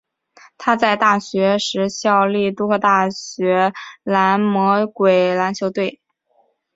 [0.57, 6.01] 他在大学时效力杜克大学蓝魔鬼篮球队。